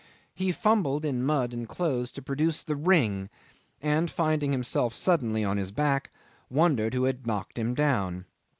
[0.33, 3.29] He fumbled in mud and clothes to produce the ring,
[3.83, 6.09] and, finding himself suddenly on his back,
[6.49, 8.25] wondered who had knocked him down.